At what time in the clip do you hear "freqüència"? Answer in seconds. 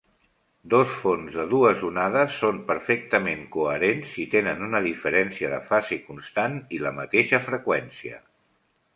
7.49-8.19